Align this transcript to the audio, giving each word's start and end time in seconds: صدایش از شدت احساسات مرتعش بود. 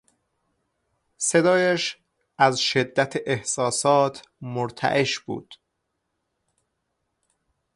صدایش 1.17 1.97
از 2.37 2.59
شدت 2.59 3.13
احساسات 3.25 4.21
مرتعش 4.41 5.19
بود. 5.19 5.55